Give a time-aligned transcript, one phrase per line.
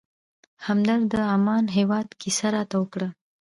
[0.65, 3.07] همدرد د عمان هېواد کیسه راته وکړه.